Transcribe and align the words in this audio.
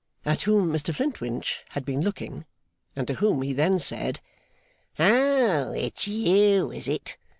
At 0.25 0.41
whom 0.41 0.71
Mr 0.73 0.95
Flintwinch 0.95 1.63
had 1.73 1.85
been 1.85 2.01
looking, 2.01 2.45
and 2.95 3.05
to 3.05 3.13
whom 3.13 3.43
he 3.43 3.53
then 3.53 3.77
said: 3.77 4.19
'Oh! 4.97 5.73
it's 5.73 6.07
you, 6.07 6.71
is 6.71 6.87
it? 6.87 7.17